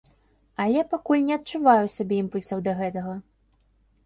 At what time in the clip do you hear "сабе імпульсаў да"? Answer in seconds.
1.97-2.75